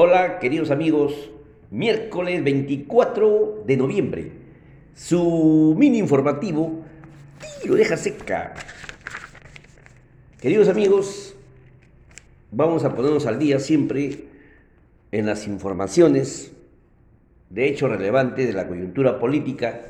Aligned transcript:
Hola, 0.00 0.38
queridos 0.38 0.70
amigos. 0.70 1.28
Miércoles 1.72 2.44
24 2.44 3.64
de 3.66 3.76
noviembre. 3.76 4.30
Su 4.94 5.74
mini 5.76 5.98
informativo. 5.98 6.84
Tiro, 7.60 7.74
deja 7.74 7.96
seca. 7.96 8.54
Queridos 10.40 10.68
amigos, 10.68 11.34
vamos 12.52 12.84
a 12.84 12.94
ponernos 12.94 13.26
al 13.26 13.40
día 13.40 13.58
siempre 13.58 14.26
en 15.10 15.26
las 15.26 15.48
informaciones 15.48 16.52
de 17.50 17.66
hecho 17.66 17.88
relevante 17.88 18.46
de 18.46 18.52
la 18.52 18.68
coyuntura 18.68 19.18
política. 19.18 19.80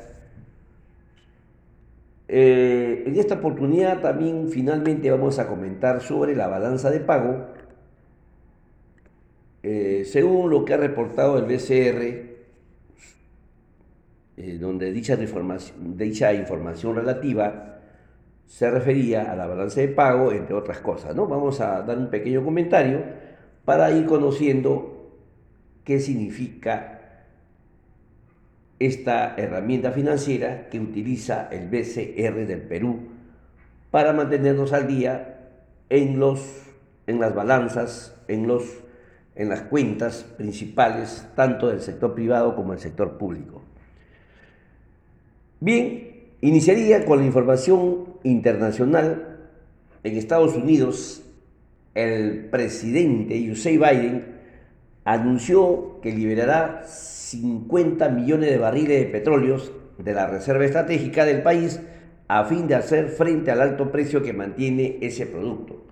Eh, 2.27 3.03
en 3.05 3.15
esta 3.15 3.35
oportunidad 3.35 4.01
también 4.01 4.49
finalmente 4.49 5.11
vamos 5.11 5.37
a 5.37 5.45
comentar 5.45 6.01
sobre 6.01 6.35
la 6.35 6.47
balanza 6.47 6.89
de 6.89 6.99
pago. 6.99 7.58
Eh, 9.61 10.03
según 10.05 10.49
lo 10.49 10.63
que 10.63 10.73
ha 10.73 10.77
reportado 10.77 11.37
el 11.37 11.45
BCR, 11.45 12.29
eh, 14.37 14.57
donde 14.57 14.91
dicha 14.91 15.15
información, 16.33 16.95
relativa 16.95 17.79
se 18.45 18.71
refería 18.71 19.31
a 19.31 19.35
la 19.35 19.45
balanza 19.45 19.81
de 19.81 19.89
pago, 19.89 20.31
entre 20.31 20.55
otras 20.55 20.79
cosas. 20.79 21.15
¿no? 21.15 21.27
Vamos 21.27 21.59
a 21.61 21.81
dar 21.81 21.97
un 21.97 22.09
pequeño 22.09 22.43
comentario 22.43 23.03
para 23.65 23.91
ir 23.91 24.05
conociendo 24.05 25.11
qué 25.83 25.99
significa 25.99 26.99
esta 28.79 29.35
herramienta 29.35 29.91
financiera 29.91 30.69
que 30.69 30.79
utiliza 30.79 31.49
el 31.51 31.67
BCR 31.67 32.47
del 32.47 32.61
Perú 32.61 33.09
para 33.91 34.13
mantenernos 34.13 34.71
al 34.71 34.87
día 34.87 35.51
en, 35.89 36.19
los, 36.19 36.39
en 37.07 37.19
las 37.19 37.35
balanzas, 37.35 38.15
en, 38.27 38.47
los, 38.47 38.63
en 39.39 39.47
las 39.47 39.61
cuentas 39.61 40.25
principales, 40.37 41.25
tanto 41.33 41.69
del 41.69 41.79
sector 41.79 42.13
privado 42.13 42.57
como 42.57 42.73
del 42.73 42.81
sector 42.81 43.17
público. 43.17 43.61
Bien, 45.61 46.25
iniciaría 46.41 47.05
con 47.05 47.19
la 47.19 47.25
información 47.25 48.15
internacional. 48.23 49.37
En 50.03 50.17
Estados 50.17 50.55
Unidos, 50.55 51.23
el 51.95 52.49
presidente 52.49 53.47
José 53.47 53.77
Biden 53.77 54.25
anunció 55.05 56.01
que 56.01 56.11
liberará 56.11 56.83
50 56.85 58.09
millones 58.09 58.49
de 58.49 58.57
barriles 58.57 58.99
de 58.99 59.05
petróleos 59.05 59.71
de 59.97 60.13
la 60.13 60.27
reserva 60.27 60.65
estratégica 60.65 61.23
del 61.23 61.43
país 61.43 61.79
a 62.27 62.43
fin 62.43 62.67
de 62.67 62.75
hacer 62.75 63.07
frente 63.07 63.51
al 63.51 63.61
alto 63.61 63.89
precio 63.89 64.21
que 64.21 64.33
mantiene 64.33 64.97
ese 64.99 65.25
producto. 65.25 65.88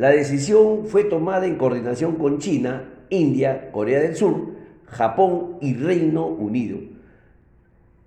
La 0.00 0.08
decisión 0.08 0.86
fue 0.86 1.04
tomada 1.04 1.44
en 1.44 1.56
coordinación 1.56 2.16
con 2.16 2.38
China, 2.38 2.88
India, 3.10 3.70
Corea 3.70 4.00
del 4.00 4.16
Sur, 4.16 4.54
Japón 4.86 5.58
y 5.60 5.74
Reino 5.74 6.26
Unido, 6.26 6.78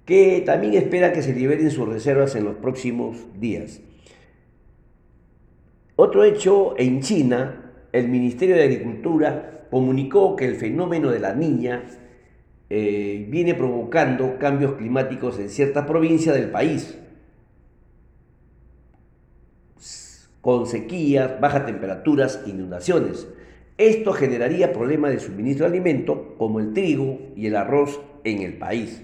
que 0.03 0.41
también 0.43 0.73
espera 0.73 1.13
que 1.13 1.21
se 1.21 1.35
liberen 1.35 1.69
sus 1.69 1.87
reservas 1.87 2.35
en 2.35 2.45
los 2.45 2.55
próximos 2.55 3.17
días. 3.39 3.79
Otro 5.95 6.23
hecho, 6.23 6.73
en 6.79 7.01
China, 7.01 7.73
el 7.91 8.07
Ministerio 8.07 8.55
de 8.55 8.63
Agricultura 8.63 9.67
comunicó 9.69 10.35
que 10.35 10.45
el 10.45 10.55
fenómeno 10.55 11.11
de 11.11 11.19
la 11.19 11.35
niña 11.35 11.83
eh, 12.71 13.27
viene 13.29 13.53
provocando 13.53 14.39
cambios 14.39 14.73
climáticos 14.77 15.37
en 15.37 15.47
ciertas 15.47 15.85
provincias 15.85 16.33
del 16.33 16.49
país, 16.49 16.97
con 20.43 20.67
sequías, 20.67 21.39
bajas 21.39 21.65
temperaturas, 21.65 22.41
inundaciones. 22.45 23.29
Esto 23.77 24.11
generaría 24.11 24.73
problemas 24.73 25.11
de 25.11 25.21
suministro 25.21 25.65
de 25.65 25.71
alimento 25.71 26.35
como 26.37 26.59
el 26.59 26.73
trigo 26.73 27.17
y 27.37 27.47
el 27.47 27.55
arroz 27.55 28.01
en 28.25 28.41
el 28.41 28.57
país. 28.57 29.01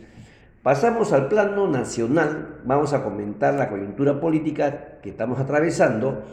Pasamos 0.64 1.14
al 1.14 1.30
plano 1.30 1.70
nacional, 1.70 2.60
vamos 2.66 2.92
a 2.92 3.06
comentar 3.06 3.54
la 3.54 3.70
coyuntura 3.70 4.20
política 4.20 5.00
que 5.02 5.12
estamos 5.12 5.40
atravesando. 5.40 6.26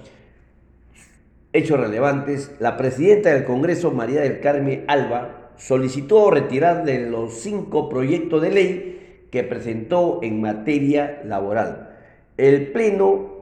Hechos 1.52 1.78
relevantes, 1.78 2.50
la 2.58 2.76
presidenta 2.76 3.32
del 3.32 3.44
Congreso, 3.44 3.92
María 3.92 4.22
del 4.22 4.40
Carmen 4.40 4.86
Alba, 4.88 5.52
solicitó 5.56 6.32
retirar 6.32 6.84
de 6.84 7.08
los 7.08 7.32
cinco 7.34 7.88
proyectos 7.88 8.42
de 8.42 8.50
ley 8.50 9.28
que 9.30 9.44
presentó 9.44 10.18
en 10.24 10.40
materia 10.40 11.22
laboral. 11.24 11.96
El 12.36 12.72
Pleno 12.72 13.35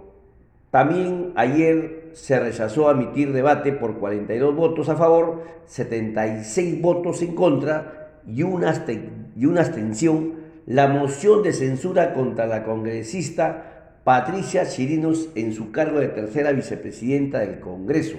también 0.74 1.30
ayer 1.36 2.08
se 2.14 2.40
rechazó 2.40 2.88
admitir 2.88 3.32
debate 3.32 3.70
por 3.70 3.98
42 4.00 4.56
votos 4.56 4.88
a 4.88 4.96
favor, 4.96 5.44
76 5.66 6.82
votos 6.82 7.22
en 7.22 7.36
contra 7.36 8.20
y 8.26 8.42
una, 8.42 8.84
y 9.36 9.46
una 9.46 9.60
abstención 9.60 10.32
la 10.66 10.88
moción 10.88 11.44
de 11.44 11.52
censura 11.52 12.12
contra 12.12 12.48
la 12.48 12.64
congresista 12.64 14.00
Patricia 14.02 14.66
Chirinos 14.66 15.28
en 15.36 15.52
su 15.52 15.70
cargo 15.70 16.00
de 16.00 16.08
tercera 16.08 16.50
vicepresidenta 16.50 17.38
del 17.38 17.60
Congreso. 17.60 18.16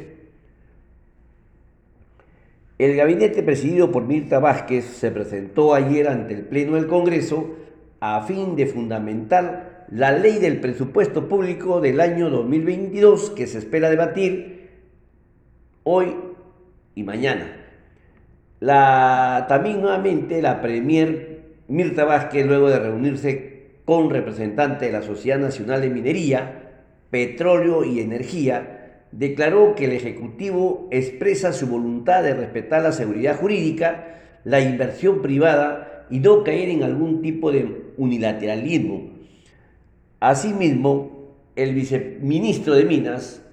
El 2.78 2.96
gabinete 2.96 3.44
presidido 3.44 3.92
por 3.92 4.06
Mirta 4.06 4.40
Vázquez 4.40 4.86
se 4.86 5.12
presentó 5.12 5.74
ayer 5.74 6.08
ante 6.08 6.34
el 6.34 6.44
Pleno 6.44 6.76
del 6.76 6.88
Congreso 6.88 7.54
a 8.00 8.22
fin 8.22 8.56
de 8.56 8.68
fundamentar 8.68 9.75
la 9.92 10.12
ley 10.12 10.40
del 10.40 10.60
presupuesto 10.60 11.28
público 11.28 11.80
del 11.82 12.02
año 12.02 12.30
2022 12.30 13.32
que 13.32 13.48
se 13.48 13.60
espera 13.60 13.90
debatir 13.90 14.70
hoy 15.84 16.16
y 16.96 17.04
mañana. 17.04 17.58
La, 18.60 19.46
también 19.48 19.82
nuevamente 19.82 20.42
la 20.42 20.62
Premier 20.62 21.44
Mirta 21.68 22.04
Vázquez, 22.06 22.46
luego 22.46 22.70
de 22.70 22.80
reunirse 22.80 23.56
con 23.86 24.10
representantes 24.10 24.82
de 24.88 24.92
la 24.92 25.04
Sociedad 25.04 25.40
Nacional 25.40 25.82
de 25.82 25.90
Minería, 25.90 26.72
Petróleo 27.12 27.84
y 27.84 28.00
Energía, 28.00 29.04
declaró 29.12 29.76
que 29.76 29.86
el 29.86 29.92
Ejecutivo 29.92 30.88
expresa 30.92 31.54
su 31.54 31.68
voluntad 31.68 32.24
de 32.24 32.34
respetar 32.34 32.82
la 32.82 32.92
seguridad 32.92 33.38
jurídica, 33.38 34.22
la 34.44 34.62
inversión 34.62 35.22
privada 35.22 36.06
y 36.10 36.20
no 36.20 36.44
caer 36.44 36.70
en 36.70 36.84
algún 36.84 37.22
tipo 37.22 37.52
de 37.52 37.94
unilateralismo. 37.98 39.15
Asimismo, 40.26 41.36
el 41.56 41.76
viceministro 41.76 42.74
de 42.74 42.84
Minas 42.86 43.46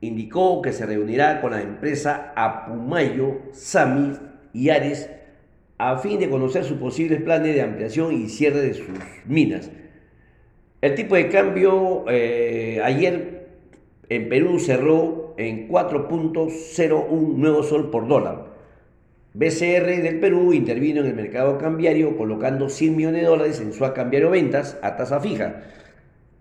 indicó 0.00 0.62
que 0.62 0.72
se 0.72 0.86
reunirá 0.86 1.42
con 1.42 1.50
la 1.50 1.60
empresa 1.60 2.32
Apumayo, 2.34 3.42
Sami 3.52 4.14
y 4.54 4.70
Ares 4.70 5.10
a 5.76 5.98
fin 5.98 6.18
de 6.18 6.30
conocer 6.30 6.64
sus 6.64 6.78
posibles 6.78 7.20
planes 7.20 7.54
de 7.54 7.60
ampliación 7.60 8.14
y 8.14 8.30
cierre 8.30 8.62
de 8.62 8.72
sus 8.72 8.86
minas. 9.26 9.70
El 10.80 10.94
tipo 10.94 11.14
de 11.14 11.28
cambio 11.28 12.06
eh, 12.08 12.80
ayer 12.82 13.46
en 14.08 14.30
Perú 14.30 14.58
cerró 14.58 15.34
en 15.36 15.68
4.01 15.68 17.34
nuevo 17.34 17.62
sol 17.62 17.90
por 17.90 18.08
dólar. 18.08 18.45
BCR 19.38 20.00
del 20.02 20.18
Perú 20.18 20.54
intervino 20.54 21.00
en 21.00 21.08
el 21.08 21.14
mercado 21.14 21.58
cambiario 21.58 22.16
colocando 22.16 22.70
100 22.70 22.96
millones 22.96 23.20
de 23.20 23.28
dólares 23.28 23.60
en 23.60 23.74
su 23.74 23.84
cambiario 23.92 24.30
ventas 24.30 24.78
a 24.80 24.96
tasa 24.96 25.20
fija. 25.20 25.62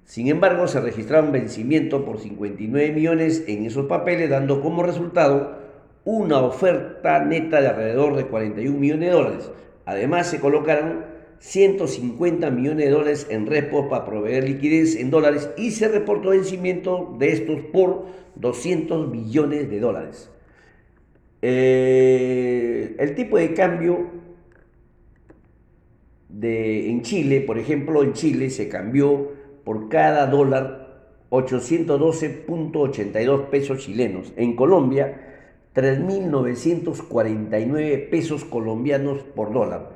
Sin 0.05 0.29
embargo, 0.29 0.65
se 0.69 0.79
registraron 0.79 1.33
vencimientos 1.33 2.03
por 2.03 2.21
59 2.21 2.93
millones 2.93 3.43
en 3.47 3.65
esos 3.65 3.87
papeles, 3.87 4.29
dando 4.29 4.61
como 4.61 4.81
resultado 4.81 5.57
una 6.05 6.39
oferta 6.39 7.19
neta 7.25 7.59
de 7.59 7.67
alrededor 7.67 8.15
de 8.15 8.27
41 8.27 8.79
millones 8.79 9.09
de 9.09 9.13
dólares. 9.13 9.51
Además, 9.83 10.27
se 10.27 10.39
colocaron 10.39 11.03
150 11.39 12.49
millones 12.49 12.85
de 12.85 12.91
dólares 12.91 13.27
en 13.29 13.45
repos 13.45 13.87
para 13.89 14.05
proveer 14.05 14.45
liquidez 14.45 14.95
en 14.95 15.11
dólares 15.11 15.49
y 15.57 15.71
se 15.71 15.89
reportó 15.89 16.29
vencimiento 16.29 17.13
de 17.19 17.33
estos 17.33 17.59
por 17.73 18.05
200 18.35 19.09
millones 19.09 19.69
de 19.69 19.81
dólares. 19.81 20.29
Eh, 21.41 22.95
el 22.99 23.15
tipo 23.15 23.37
de 23.37 23.53
cambio 23.53 24.07
de, 26.29 26.89
en 26.89 27.01
Chile, 27.01 27.41
por 27.41 27.57
ejemplo, 27.57 28.03
en 28.03 28.13
Chile 28.13 28.49
se 28.49 28.69
cambió 28.69 29.31
por 29.63 29.89
cada 29.89 30.27
dólar 30.27 30.85
812.82 31.29 33.49
pesos 33.49 33.79
chilenos. 33.79 34.31
En 34.37 34.55
Colombia, 34.55 35.35
3.949 35.75 38.09
pesos 38.09 38.45
colombianos 38.45 39.19
por 39.35 39.53
dólar. 39.53 39.91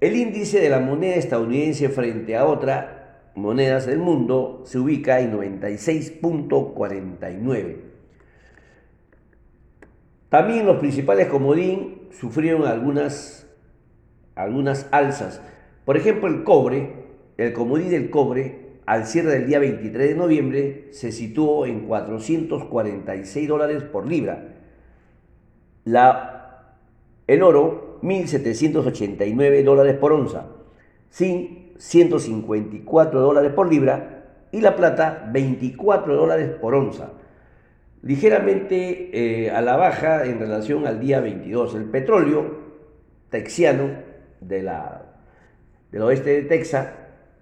El 0.00 0.16
índice 0.16 0.60
de 0.60 0.70
la 0.70 0.80
moneda 0.80 1.14
estadounidense 1.14 1.88
frente 1.90 2.36
a 2.36 2.46
otras 2.46 2.86
monedas 3.34 3.86
del 3.86 3.98
mundo 3.98 4.62
se 4.64 4.78
ubica 4.78 5.20
en 5.20 5.32
96.49. 5.32 7.91
También 10.32 10.64
los 10.64 10.78
principales 10.78 11.26
comodín 11.26 12.08
sufrieron 12.10 12.66
algunas, 12.66 13.46
algunas 14.34 14.88
alzas. 14.90 15.42
Por 15.84 15.98
ejemplo, 15.98 16.26
el 16.26 16.42
cobre, 16.42 16.94
el 17.36 17.52
comodín 17.52 17.90
del 17.90 18.08
cobre, 18.08 18.78
al 18.86 19.04
cierre 19.04 19.32
del 19.32 19.46
día 19.46 19.58
23 19.58 20.08
de 20.08 20.14
noviembre, 20.14 20.88
se 20.92 21.12
situó 21.12 21.66
en 21.66 21.80
446 21.80 23.46
dólares 23.46 23.82
por 23.82 24.06
libra. 24.06 24.54
El 25.84 27.42
oro, 27.42 27.98
1.789 28.00 29.64
dólares 29.64 29.98
por 29.98 30.12
onza. 30.14 30.46
Zinc, 31.12 31.76
154 31.76 33.20
dólares 33.20 33.52
por 33.52 33.70
libra. 33.70 34.48
Y 34.50 34.62
la 34.62 34.76
plata, 34.76 35.28
24 35.30 36.16
dólares 36.16 36.48
por 36.58 36.74
onza. 36.74 37.10
Ligeramente 38.02 39.10
eh, 39.44 39.50
a 39.50 39.62
la 39.62 39.76
baja 39.76 40.24
en 40.26 40.40
relación 40.40 40.86
al 40.88 40.98
día 40.98 41.20
22. 41.20 41.76
El 41.76 41.84
petróleo 41.84 42.58
texiano 43.30 43.90
del 44.40 44.68
oeste 46.02 46.30
de 46.30 46.42
Texas 46.42 46.88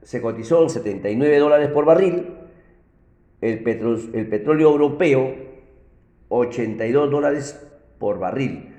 se 0.03 0.21
cotizó 0.21 0.63
en 0.63 0.69
79 0.69 1.39
dólares 1.39 1.69
por 1.71 1.87
barril. 1.87 2.35
El, 3.41 3.67
el 4.13 4.29
petróleo 4.29 4.71
europeo, 4.71 5.35
82 6.29 7.11
dólares 7.11 7.67
por 7.99 8.19
barril. 8.19 8.75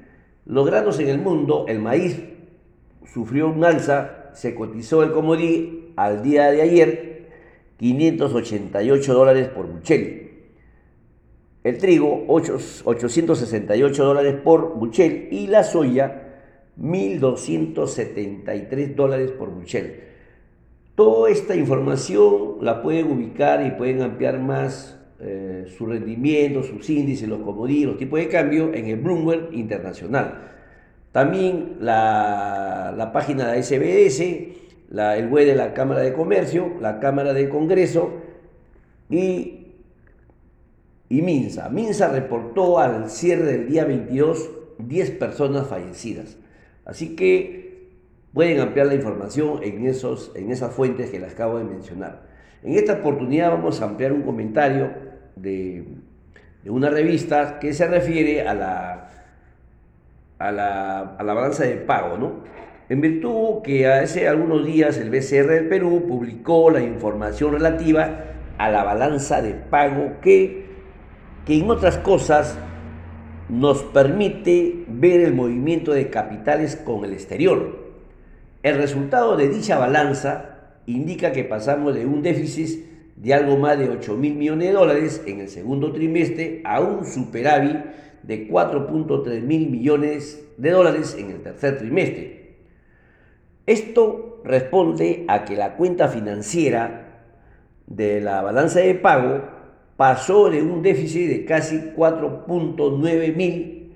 Los 0.45 0.67
granos 0.67 0.99
en 0.99 1.09
el 1.09 1.17
mundo, 1.17 1.65
el 1.67 1.79
maíz 1.79 2.21
sufrió 3.11 3.49
un 3.49 3.65
alza, 3.65 4.29
se 4.33 4.53
cotizó 4.53 5.01
el 5.01 5.11
comodí 5.11 5.93
al 5.95 6.21
día 6.21 6.51
de 6.51 6.61
ayer 6.61 7.29
588 7.77 9.13
dólares 9.15 9.47
por 9.47 9.65
buchel. 9.65 10.30
El 11.63 11.77
trigo 11.77 12.25
868 12.27 14.03
dólares 14.03 14.35
por 14.43 14.73
buchel 14.75 15.29
y 15.31 15.47
la 15.47 15.63
soya 15.63 16.27
1.273 16.79 18.95
dólares 18.95 19.31
por 19.31 19.49
buchel. 19.51 20.01
Toda 20.95 21.29
esta 21.29 21.55
información 21.55 22.57
la 22.61 22.81
pueden 22.81 23.11
ubicar 23.11 23.63
y 23.65 23.71
pueden 23.71 24.01
ampliar 24.01 24.39
más 24.39 24.97
eh, 25.19 25.65
su 25.77 25.85
rendimiento, 25.85 26.63
sus 26.63 26.89
índices, 26.89 27.27
los 27.29 27.41
comodines, 27.41 27.85
los 27.85 27.97
tipos 27.97 28.19
de 28.19 28.27
cambio 28.27 28.73
en 28.73 28.87
el 28.87 28.99
Bloomberg 28.99 29.53
Internacional. 29.53 30.49
También 31.11 31.77
la, 31.79 33.11
página 33.13 33.51
de 33.51 33.61
SBS, 33.61 34.23
la, 34.89 35.15
el 35.17 35.27
web 35.27 35.45
de 35.45 35.53
la 35.55 35.75
Cámara 35.75 36.01
de 36.01 36.13
Comercio, 36.13 36.71
la 36.81 36.99
Cámara 36.99 37.33
de 37.33 37.49
Congreso 37.49 38.13
y, 39.09 39.60
y 41.11 41.21
Minsa. 41.21 41.67
Minsa 41.67 42.07
reportó 42.07 42.79
al 42.79 43.09
cierre 43.09 43.43
del 43.43 43.67
día 43.67 43.83
22 43.83 44.49
10 44.77 45.11
personas 45.11 45.67
fallecidas. 45.67 46.37
Así 46.85 47.17
que 47.17 47.89
pueden 48.33 48.61
ampliar 48.61 48.87
la 48.87 48.95
información 48.95 49.59
en, 49.61 49.85
esos, 49.85 50.31
en 50.35 50.51
esas 50.51 50.73
fuentes 50.73 51.09
que 51.09 51.19
les 51.19 51.33
acabo 51.33 51.57
de 51.57 51.65
mencionar. 51.65 52.21
En 52.63 52.75
esta 52.75 52.93
oportunidad 52.93 53.51
vamos 53.51 53.81
a 53.81 53.85
ampliar 53.85 54.13
un 54.13 54.21
comentario 54.21 54.89
de, 55.35 55.83
una 56.65 56.89
revista 56.89 57.59
que 57.59 57.73
se 57.73 57.87
refiere 57.87 58.47
a 58.47 58.53
la, 58.53 59.09
a 60.39 60.51
la, 60.53 60.99
a 61.17 61.23
la 61.23 61.33
balanza 61.33 61.65
de 61.65 61.75
pago, 61.75 62.17
¿no? 62.17 62.35
En 62.87 63.01
virtud 63.01 63.63
que 63.63 63.85
hace 63.85 64.29
algunos 64.29 64.65
días 64.65 64.97
el 64.97 65.09
BCR 65.09 65.47
del 65.47 65.67
Perú 65.67 66.05
publicó 66.07 66.71
la 66.71 66.81
información 66.81 67.51
relativa 67.51 68.27
a 68.57 68.69
la 68.69 68.85
balanza 68.85 69.41
de 69.41 69.55
pago 69.55 70.13
que, 70.21 70.70
que 71.45 71.55
en 71.57 71.69
otras 71.69 71.97
cosas 71.97 72.57
nos 73.49 73.83
permite 73.83 74.85
ver 74.87 75.21
el 75.21 75.33
movimiento 75.33 75.91
de 75.91 76.09
capitales 76.09 76.75
con 76.75 77.03
el 77.03 77.13
exterior. 77.13 77.91
El 78.63 78.77
resultado 78.77 79.35
de 79.35 79.49
dicha 79.49 79.77
balanza 79.77 80.59
indica 80.85 81.31
que 81.31 81.43
pasamos 81.43 81.95
de 81.95 82.05
un 82.05 82.21
déficit 82.21 82.85
de 83.15 83.33
algo 83.33 83.57
más 83.57 83.77
de 83.77 83.89
8 83.89 84.15
mil 84.17 84.35
millones 84.35 84.67
de 84.67 84.73
dólares 84.73 85.23
en 85.25 85.41
el 85.41 85.49
segundo 85.49 85.91
trimestre 85.91 86.61
a 86.63 86.79
un 86.79 87.05
superávit 87.05 87.77
de 88.23 88.47
4.3 88.49 89.41
mil 89.41 89.69
millones 89.69 90.43
de 90.57 90.71
dólares 90.71 91.15
en 91.19 91.31
el 91.31 91.41
tercer 91.41 91.77
trimestre. 91.77 92.55
Esto 93.65 94.41
responde 94.43 95.25
a 95.27 95.45
que 95.45 95.55
la 95.55 95.75
cuenta 95.75 96.07
financiera 96.07 97.25
de 97.87 98.21
la 98.21 98.41
balanza 98.41 98.79
de 98.79 98.95
pago 98.95 99.60
pasó 100.01 100.49
de 100.49 100.63
un 100.63 100.81
déficit 100.81 101.29
de 101.29 101.45
casi 101.45 101.75
4.9 101.95 103.35
mil 103.35 103.93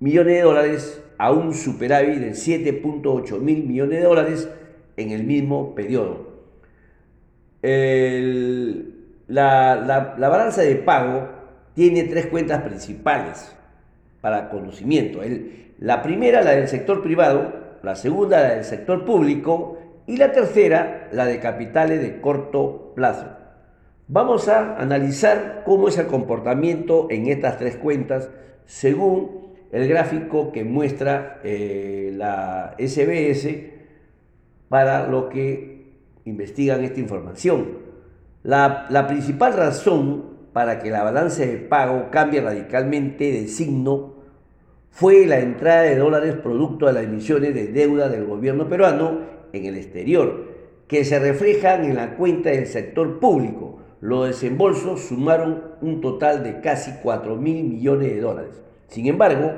millones 0.00 0.34
de 0.34 0.42
dólares 0.42 1.02
a 1.16 1.32
un 1.32 1.54
superávit 1.54 2.18
de 2.18 2.32
7.8 2.32 3.40
mil 3.40 3.64
millones 3.64 4.00
de 4.00 4.04
dólares 4.04 4.50
en 4.98 5.12
el 5.12 5.24
mismo 5.24 5.74
periodo 5.74 6.30
la, 9.28 10.14
balanza 10.18 10.60
de 10.60 10.76
pago 10.76 11.30
tiene 11.72 12.02
tres 12.02 12.26
cuentas 12.26 12.60
principales 12.60 13.56
para 14.20 14.50
conocimiento. 14.50 15.20
la 15.78 16.02
primera, 16.02 16.42
la 16.42 16.50
del 16.50 16.68
sector 16.68 17.02
privado, 17.02 17.50
la 17.82 17.96
segunda, 17.96 18.42
la 18.42 18.54
del 18.56 18.64
sector 18.64 19.06
público 19.06 19.78
y 20.06 20.18
la 20.18 20.32
tercera, 20.32 21.08
la 21.12 21.24
de 21.24 21.40
capitales 21.40 22.02
de 22.02 22.20
corto 22.20 22.92
plazo. 22.94 23.41
Vamos 24.14 24.46
a 24.48 24.76
analizar 24.76 25.62
cómo 25.64 25.88
es 25.88 25.96
el 25.96 26.06
comportamiento 26.06 27.06
en 27.08 27.28
estas 27.28 27.56
tres 27.56 27.76
cuentas 27.76 28.28
según 28.66 29.54
el 29.72 29.88
gráfico 29.88 30.52
que 30.52 30.64
muestra 30.64 31.40
eh, 31.42 32.12
la 32.14 32.74
SBS 32.78 33.48
para 34.68 35.06
lo 35.06 35.30
que 35.30 35.94
investigan 36.26 36.84
esta 36.84 37.00
información. 37.00 37.78
La, 38.42 39.06
principal 39.08 39.54
razón 39.54 40.24
para 40.52 40.80
que 40.80 40.90
la 40.90 41.04
balanza 41.04 41.46
de 41.46 41.56
pago 41.56 42.10
cambie 42.10 42.42
radicalmente 42.42 43.32
de 43.32 43.48
signo 43.48 44.16
fue 44.90 45.24
la 45.24 45.38
entrada 45.38 45.84
de 45.84 45.96
dólares 45.96 46.34
producto 46.34 46.84
de 46.84 46.92
las 46.92 47.04
emisiones 47.04 47.54
de 47.54 47.68
deuda 47.68 48.10
del 48.10 48.26
gobierno 48.26 48.68
peruano 48.68 49.20
en 49.54 49.64
el 49.64 49.76
exterior, 49.78 50.52
que 50.86 51.02
se 51.06 51.18
reflejan 51.18 51.86
en 51.86 51.96
la 51.96 52.14
cuenta 52.16 52.50
del 52.50 52.66
sector 52.66 53.18
público. 53.18 53.78
Los 54.02 54.26
desembolsos 54.26 55.02
sumaron 55.02 55.62
un 55.80 56.00
total 56.00 56.42
de 56.42 56.60
casi 56.60 56.90
4 57.04 57.36
mil 57.36 57.62
millones 57.62 58.12
de 58.12 58.20
dólares. 58.20 58.60
Sin 58.88 59.06
embargo, 59.06 59.52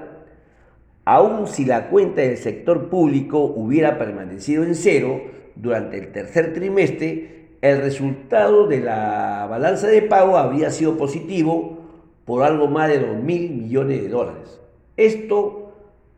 aun 1.06 1.46
si 1.46 1.64
la 1.64 1.88
cuenta 1.88 2.20
del 2.20 2.36
sector 2.36 2.90
público 2.90 3.38
hubiera 3.38 3.98
permanecido 3.98 4.62
en 4.62 4.74
cero, 4.74 5.22
durante 5.56 5.96
el 5.96 6.12
tercer 6.12 6.52
trimestre, 6.52 7.46
el 7.62 7.80
resultado 7.80 8.66
de 8.66 8.80
la 8.80 9.46
balanza 9.48 9.86
de 9.86 10.02
pago 10.02 10.36
habría 10.36 10.70
sido 10.70 10.98
positivo 10.98 11.78
por 12.26 12.42
algo 12.42 12.68
más 12.68 12.90
de 12.90 12.98
2 12.98 13.22
mil 13.22 13.50
millones 13.50 14.02
de 14.02 14.08
dólares. 14.10 14.60
Esto 14.98 15.72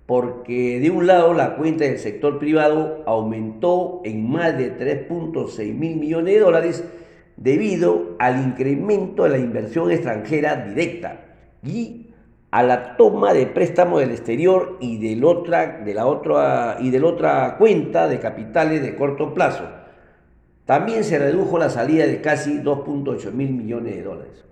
porque 0.06 0.80
de 0.80 0.90
un 0.90 1.06
lado 1.06 1.33
la 1.33 1.54
cuenta 1.54 1.85
del 1.85 2.00
sector 2.00 2.40
privado 2.40 3.04
aumentó 3.06 4.00
en 4.04 4.28
más 4.28 4.59
de 4.59 4.76
3.6 4.76 5.75
mil 5.75 5.97
millones 5.97 6.35
de 6.35 6.40
dólares 6.40 6.85
debido 7.37 8.16
al 8.19 8.43
incremento 8.43 9.25
de 9.25 9.31
la 9.31 9.38
inversión 9.38 9.90
extranjera 9.90 10.57
directa 10.57 11.21
y 11.62 12.07
a 12.50 12.62
la 12.62 12.97
toma 12.97 13.35
de 13.35 13.47
préstamo 13.47 13.99
del 13.99 14.12
exterior 14.12 14.78
y, 14.81 14.99
de 14.99 15.16
la 15.16 15.26
otra, 15.26 16.78
y 16.81 16.90
de 16.90 17.00
la 17.00 17.07
otra 17.07 17.57
cuenta 17.59 18.09
de 18.09 18.19
capitales 18.19 18.83
de 18.83 18.97
corto 18.97 19.35
plazo. 19.35 19.64
También 20.64 21.05
se 21.05 21.19
redujo 21.19 21.59
la 21.59 21.71
salida 21.71 22.07
de 22.07 22.21
casi 22.21 22.59
2.8 22.59 23.33
mil 23.33 23.52
millones 23.52 23.97
de 23.97 24.02
dólares. 24.02 24.45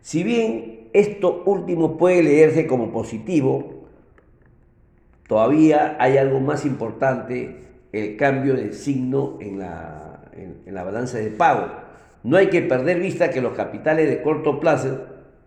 Si 0.00 0.22
bien 0.22 0.88
esto 0.92 1.42
último 1.44 1.98
puede 1.98 2.22
leerse 2.22 2.66
como 2.66 2.92
positivo, 2.92 3.84
todavía 5.26 5.96
hay 6.00 6.16
algo 6.16 6.40
más 6.40 6.64
importante, 6.64 7.60
el 7.92 8.16
cambio 8.16 8.54
de 8.54 8.72
signo 8.72 9.36
en 9.40 9.58
la, 9.58 10.30
en 10.32 10.74
la 10.74 10.82
balanza 10.82 11.18
de 11.18 11.30
pago. 11.30 11.87
No 12.22 12.36
hay 12.36 12.48
que 12.48 12.62
perder 12.62 13.00
vista 13.00 13.30
que 13.30 13.40
los 13.40 13.52
capitales 13.52 14.08
de 14.08 14.22
corto 14.22 14.60
plazo 14.60 14.98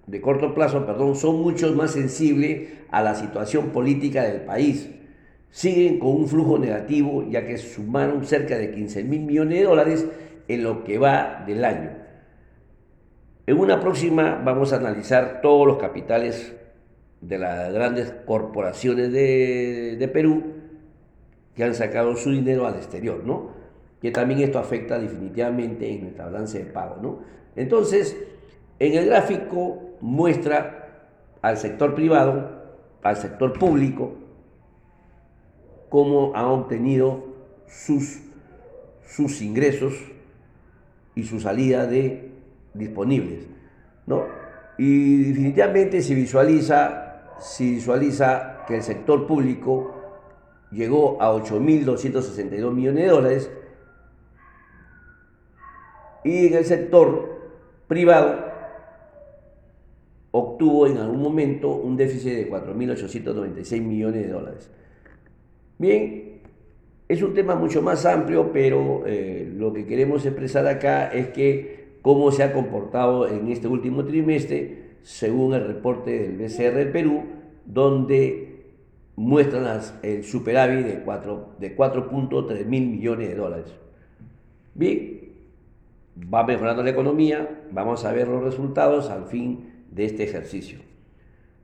de 0.07 0.19
corto 0.19 0.53
plazo, 0.53 0.85
perdón, 0.85 1.15
son 1.15 1.41
mucho 1.41 1.71
más 1.73 1.91
sensibles 1.91 2.69
a 2.89 3.01
la 3.01 3.15
situación 3.15 3.69
política 3.69 4.23
del 4.23 4.41
país. 4.41 4.89
Siguen 5.49 5.99
con 5.99 6.09
un 6.09 6.27
flujo 6.27 6.57
negativo 6.57 7.25
ya 7.29 7.45
que 7.45 7.57
sumaron 7.57 8.25
cerca 8.25 8.57
de 8.57 8.71
15 8.71 9.03
mil 9.03 9.21
millones 9.21 9.59
de 9.59 9.65
dólares 9.65 10.07
en 10.47 10.63
lo 10.63 10.83
que 10.83 10.97
va 10.97 11.43
del 11.45 11.63
año. 11.63 11.91
En 13.47 13.57
una 13.57 13.79
próxima 13.79 14.41
vamos 14.43 14.73
a 14.73 14.77
analizar 14.77 15.39
todos 15.41 15.67
los 15.67 15.77
capitales 15.77 16.55
de 17.21 17.37
las 17.37 17.71
grandes 17.73 18.13
corporaciones 18.25 19.11
de, 19.11 19.97
de 19.97 20.07
Perú 20.07 20.43
que 21.55 21.63
han 21.63 21.75
sacado 21.75 22.15
su 22.15 22.31
dinero 22.31 22.65
al 22.65 22.75
exterior, 22.75 23.23
¿no? 23.25 23.60
Que 24.01 24.11
también 24.11 24.41
esto 24.41 24.59
afecta 24.59 24.97
definitivamente 24.97 25.89
en 25.89 26.01
nuestra 26.01 26.25
balance 26.25 26.59
de 26.59 26.65
pago, 26.65 26.97
¿no? 27.01 27.19
Entonces, 27.55 28.17
en 28.79 28.95
el 28.95 29.05
gráfico 29.05 29.97
muestra 30.01 31.05
al 31.41 31.57
sector 31.57 31.93
privado, 31.93 32.49
al 33.03 33.15
sector 33.15 33.53
público, 33.57 34.15
cómo 35.89 36.31
ha 36.35 36.47
obtenido 36.47 37.25
sus, 37.67 38.21
sus 39.05 39.41
ingresos 39.41 39.93
y 41.15 41.23
su 41.23 41.39
salida 41.39 41.85
de 41.85 42.31
disponibles. 42.73 43.45
¿no? 44.07 44.23
Y 44.77 45.23
definitivamente 45.23 46.01
se 46.01 46.15
visualiza 46.15 47.11
visualiza 47.59 48.65
que 48.67 48.77
el 48.77 48.83
sector 48.83 49.25
público 49.25 49.95
llegó 50.71 51.21
a 51.21 51.33
8.262 51.33 52.71
millones 52.71 53.03
de 53.03 53.09
dólares 53.09 53.51
y 56.23 56.47
en 56.47 56.53
el 56.53 56.65
sector 56.65 57.39
privado 57.87 58.51
obtuvo 60.31 60.87
en 60.87 60.97
algún 60.97 61.21
momento 61.21 61.69
un 61.75 61.97
déficit 61.97 62.33
de 62.33 62.49
4.896 62.49 63.81
millones 63.81 64.23
de 64.23 64.29
dólares. 64.29 64.71
Bien, 65.77 66.41
es 67.07 67.21
un 67.21 67.33
tema 67.33 67.55
mucho 67.55 67.81
más 67.81 68.05
amplio, 68.05 68.51
pero 68.53 69.03
eh, 69.05 69.51
lo 69.57 69.73
que 69.73 69.85
queremos 69.85 70.25
expresar 70.25 70.67
acá 70.67 71.07
es 71.07 71.27
que 71.29 71.97
cómo 72.01 72.31
se 72.31 72.43
ha 72.43 72.53
comportado 72.53 73.27
en 73.27 73.49
este 73.49 73.67
último 73.67 74.05
trimestre, 74.05 74.91
según 75.03 75.53
el 75.53 75.67
reporte 75.67 76.11
del 76.11 76.37
BCR 76.37 76.75
del 76.75 76.91
Perú, 76.91 77.23
donde 77.65 78.51
muestran 79.15 79.81
el 80.03 80.23
superávit 80.23 80.85
de 80.85 81.05
4.3 81.05 81.57
de 81.59 81.75
4.3 81.75 82.65
mil 82.65 82.87
millones 82.87 83.29
de 83.29 83.35
dólares. 83.35 83.73
Bien, 84.73 85.20
va 86.15 86.43
mejorando 86.43 86.83
la 86.83 86.89
economía, 86.89 87.63
vamos 87.71 88.05
a 88.05 88.11
ver 88.11 88.27
los 88.27 88.43
resultados 88.43 89.09
al 89.09 89.25
fin 89.25 89.85
de 89.89 90.05
este 90.05 90.23
ejercicio. 90.23 90.79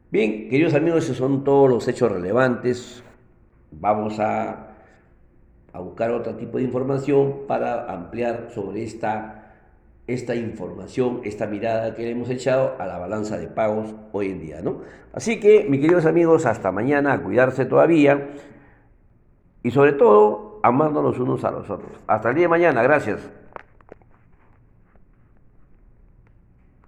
Bien, 0.09 0.49
queridos 0.49 0.73
amigos, 0.73 1.03
esos 1.03 1.17
son 1.17 1.43
todos 1.43 1.69
los 1.69 1.87
hechos 1.87 2.11
relevantes. 2.11 3.03
Vamos 3.71 4.19
a, 4.19 4.63
buscar 5.73 6.09
otro 6.11 6.35
tipo 6.35 6.57
de 6.57 6.63
información 6.63 7.41
para 7.47 7.91
ampliar 7.91 8.47
sobre 8.49 8.83
esta, 8.83 9.53
esta 10.07 10.33
información, 10.33 11.21
esta 11.23 11.45
mirada 11.45 11.93
que 11.93 12.03
le 12.03 12.11
hemos 12.11 12.29
echado 12.31 12.75
a 12.79 12.87
la 12.87 12.97
balanza 12.97 13.37
de 13.37 13.47
pagos 13.47 13.93
hoy 14.11 14.31
en 14.31 14.39
día. 14.39 14.61
¿no? 14.61 14.81
Así 15.13 15.39
que, 15.39 15.65
mis 15.69 15.81
queridos 15.81 16.05
amigos, 16.05 16.47
hasta 16.47 16.71
mañana, 16.71 17.13
a 17.13 17.21
cuidarse 17.21 17.65
todavía 17.65 18.29
y 19.61 19.71
sobre 19.71 19.93
todo, 19.93 20.61
amándonos 20.63 21.19
unos 21.19 21.43
a 21.43 21.51
los 21.51 21.69
otros. 21.69 21.91
Hasta 22.07 22.29
el 22.29 22.35
día 22.35 22.45
de 22.45 22.49
mañana, 22.49 22.81
gracias. 22.81 23.19